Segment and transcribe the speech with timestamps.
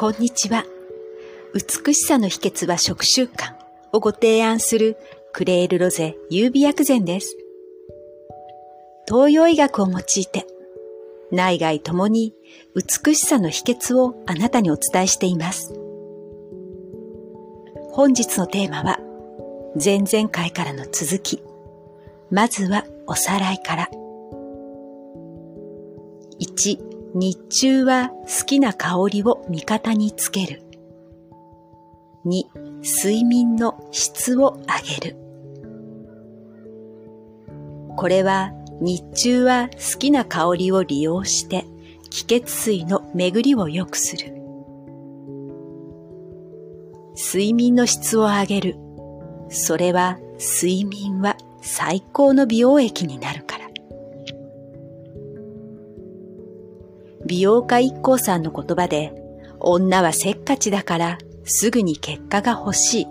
[0.00, 0.64] こんにちは。
[1.52, 3.56] 美しさの秘訣は食習慣
[3.90, 4.96] をご提案する
[5.32, 7.36] クレールロゼ優美薬膳です。
[9.08, 10.46] 東洋医学を用いて
[11.32, 12.32] 内外ともに
[12.76, 15.74] 美しさの秘訣をあなたにお伝えしています。
[17.90, 19.00] 本日のテーマは
[19.74, 21.42] 前々回からの続き。
[22.30, 23.88] まずはおさらいから。
[26.40, 30.62] 1、日中は好きな香りを味方につける。
[32.26, 32.44] 2、
[32.82, 35.16] 睡眠の質を上げる。
[37.96, 41.64] これは日中は好きな香りを利用して
[42.10, 44.34] 気血水の巡りを良くする。
[47.16, 48.76] 睡眠の質を上げる。
[49.48, 53.42] それは睡眠は最高の美容液になる
[57.28, 59.12] 美容家一行さんの言葉で、
[59.60, 63.06] 女はせっかちだからすぐに結果が欲しい。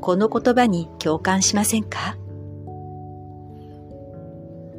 [0.00, 2.16] この言葉に共感しませんか？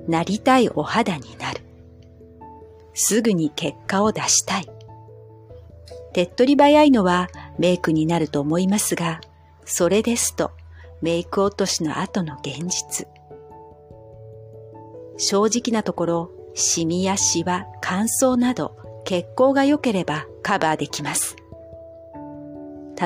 [0.07, 1.61] なりたいお肌になる。
[2.95, 4.65] すぐに結果を出したい。
[6.13, 9.21] 手っ取り早いのはメイクになると思いますが、
[9.63, 10.49] それですと
[11.03, 13.07] メイク落としの後の現実。
[15.17, 21.37] 正直なところ、シミやシワ、乾燥など血行が良ければカバーできます。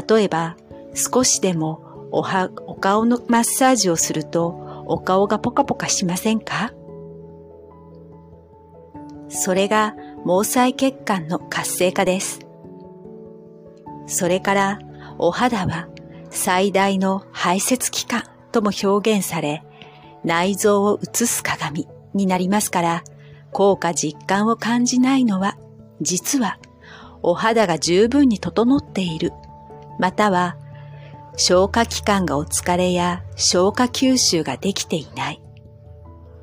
[0.07, 0.57] 例えば、
[0.95, 6.73] 少しでもおはお顔のマッサージをするとお顔がポカポカしませんか？
[9.29, 9.93] それが
[10.25, 12.39] 毛細血管の活性化です。
[14.07, 14.79] それから
[15.19, 15.87] お肌は
[16.31, 19.63] 最大の排泄器官とも表現され、
[20.23, 23.03] 内臓を映す鏡になりますから、
[23.53, 25.57] 効果実感を感じないのは、
[26.01, 26.59] 実は
[27.21, 29.31] お肌が十分に整っている、
[29.99, 30.57] または
[31.37, 35.41] 消化器官がお疲れや消化吸収ができていない、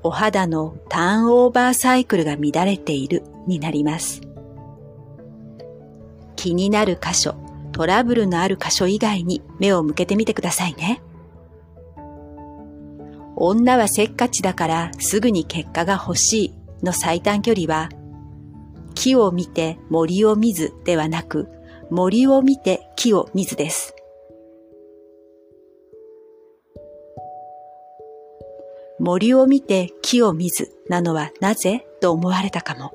[0.02, 4.22] お肌のターンオーバーサイクルが乱れているになります。
[6.36, 7.34] 気になる箇所、
[7.72, 11.02] トラブルのある箇所以外に目を向けてみてくださいね。
[13.36, 17.88] 女はせっかちだからすぐに結果が欲しいの最短距離は、
[18.94, 21.48] 木を見て森を見ずではなく、
[21.90, 23.94] 森を見て木を見ずです。
[29.00, 32.92] 森を見て木を見ずなのはなぜと思われたかも。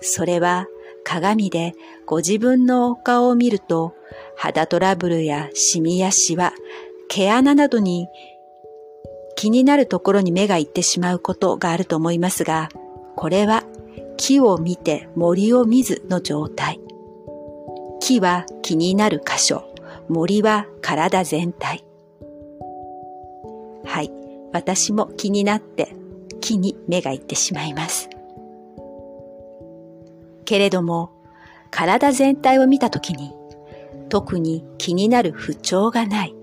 [0.00, 0.66] それは
[1.02, 1.74] 鏡で
[2.06, 3.94] ご自分のお顔を見ると
[4.36, 6.52] 肌トラブルやシミやシワ、
[7.08, 8.08] 毛穴などに
[9.46, 12.68] 気になるところに目が行ってしまうことがあると思いますが、
[13.14, 13.62] これは
[14.16, 16.80] 木を見て森を見ずの状態。
[18.00, 19.72] 木は気になる箇所、
[20.08, 21.84] 森は体全体。
[23.84, 24.10] はい。
[24.52, 25.94] 私も気になって
[26.40, 28.10] 木に目が行ってしまいます。
[30.44, 31.12] けれども、
[31.70, 33.32] 体全体を見たときに、
[34.08, 36.34] 特に気になる不調がない。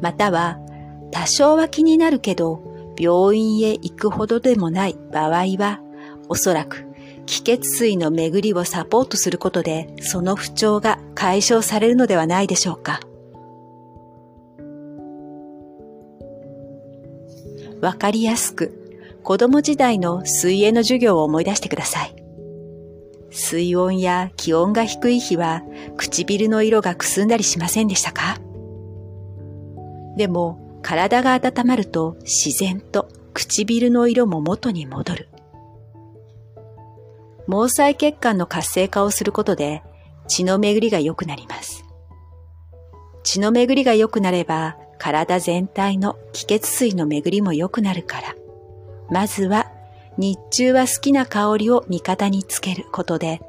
[0.00, 0.63] または、
[1.10, 2.62] 多少は気になるけど、
[2.98, 5.80] 病院へ行くほどでもない場合は、
[6.28, 6.84] おそらく
[7.26, 13.00] 気血水の巡りをサポートすることで、その不調が解消されるのではないでしょうか。
[17.80, 18.80] わかりやすく、
[19.22, 22.14] 子供時代の水泳の授業を思い出してください。
[23.30, 25.62] 水温や気温が低い日は
[25.96, 28.38] 唇の色がくすんだりしませんでしたか？
[30.16, 35.28] でも体が温まると自然と唇の色も元に戻る。
[37.46, 39.82] 毛細血管の活性化をすることで
[40.28, 41.86] 血の巡りが良くなります。
[43.22, 48.34] 血の巡りが良くなれば体全体の気血水の巡りも良くなるから、
[49.10, 49.72] まずは
[50.18, 53.40] 日中は好きな香りを味方につけることで、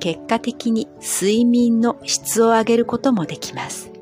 [0.00, 3.95] 結果的に睡眠の質を上げることもできます。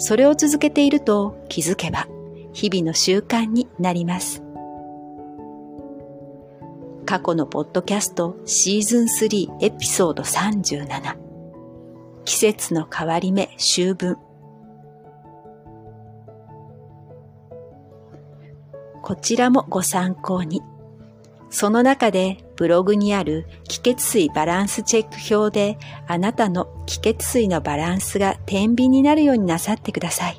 [0.00, 2.08] それを続けていると気づけば
[2.52, 4.42] 日々の習慣になります。
[7.06, 11.16] 過去のポッドキャストシーズン3エピソード37
[12.24, 14.16] 季節の変わり目秋分
[19.02, 20.62] こちらもご参考に。
[21.50, 30.36] その中でブログにある気血水バランスチェック表であなたの気血水のバランスが天秤になるようになさってください。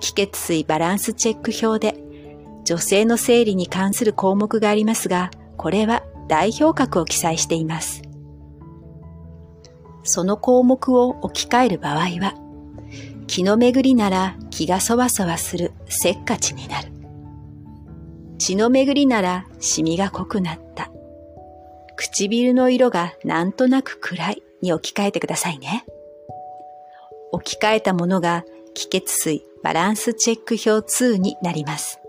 [0.00, 2.08] 気血水バランスチェック表で
[2.64, 8.02] 女性の生理に関する項目がありますが、これは代表格を記載しています。
[10.02, 12.34] その項目を置き換える場合は、
[13.26, 16.97] 気の巡りなら気がそわそわするせっかちになる。
[18.48, 20.90] 血の巡りならシミが濃くなった。
[21.96, 25.84] 唇の色がなんとなく暗いに置き換えてくださいね。
[27.30, 32.00] 置き換えたものが気血水バランスチェック表2になります。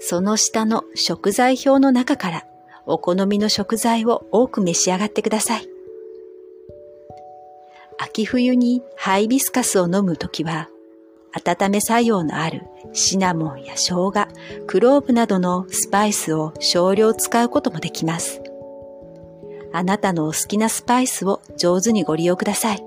[0.00, 2.46] その下の食材表の中から
[2.86, 5.68] お好みの食材を多く召し上がってください。
[8.00, 10.69] 秋冬にハイビスカスを飲むときは、
[11.32, 12.62] 温め作用のある
[12.92, 14.12] シナモンや生姜、
[14.66, 18.42] クローブなどのスパイスを少量使うこともできます。
[19.72, 22.84] あなたのお好きなスパイスを上手にご利用ください。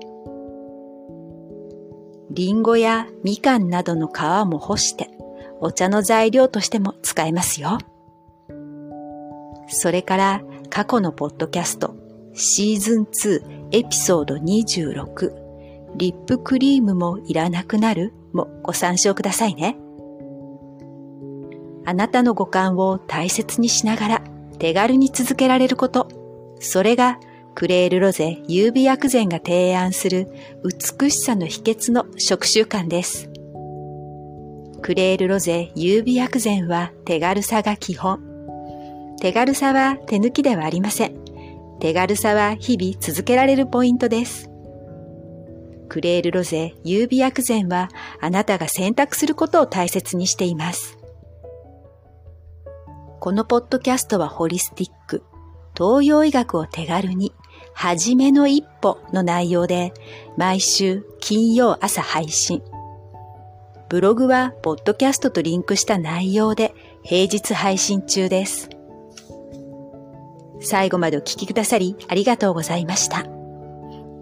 [2.30, 5.08] リンゴやみかんなどの皮も干して
[5.60, 7.78] お茶の材料としても使えますよ。
[9.68, 11.94] それから過去のポッドキャスト
[12.34, 15.32] シーズン2エピソード26
[15.96, 19.76] リップクリームもいらなくなるもご参照くださいね。
[21.86, 24.22] あなたの五感を大切にしながら
[24.58, 26.08] 手軽に続けられること。
[26.60, 27.18] それが
[27.54, 30.28] クレールロゼ優美薬膳が提案する
[30.64, 33.30] 美しさの秘訣の食習慣です。
[34.82, 38.20] クレールロゼ優美薬膳は手軽さが基本。
[39.20, 41.14] 手軽さは手抜きではありません。
[41.80, 44.50] 手軽さは日々続けられるポイントです。
[45.88, 47.88] クレールロゼ優美薬膳は
[48.20, 50.98] あなたが選択することを大切にしています。
[53.20, 55.22] このポッドキャストはホリスティック、
[55.76, 57.32] 東洋医学を手軽に、
[57.72, 59.92] はじめの一歩の内容で
[60.36, 62.62] 毎週金曜朝配信。
[63.88, 68.68] ブログはポッドキャストとリンクした内容で平日配信中です。
[70.60, 73.33] 最後までお聞きくださりありがとうございました。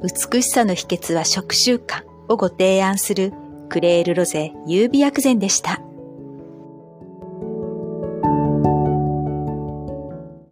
[0.02, 3.32] 美しさの秘訣は食習慣をご提案する
[3.68, 5.80] クレールロゼ優美薬膳でした。